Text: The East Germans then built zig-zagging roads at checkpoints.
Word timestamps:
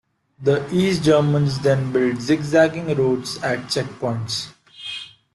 The 0.41 0.67
East 0.73 1.03
Germans 1.03 1.59
then 1.59 1.91
built 1.91 2.21
zig-zagging 2.21 2.95
roads 2.97 3.37
at 3.43 3.65
checkpoints. 3.69 4.47